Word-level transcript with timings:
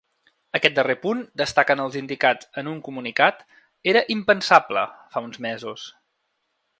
Aquest 0.59 0.75
darrer 0.77 0.95
punt, 1.03 1.19
destaquen 1.41 1.83
els 1.83 1.97
indicats 2.01 2.49
en 2.61 2.71
un 2.73 2.81
comunicat, 2.89 3.45
era 3.93 4.05
‘impensable’ 4.15 4.87
fa 5.15 5.27
uns 5.31 5.41
mesos. 5.51 5.89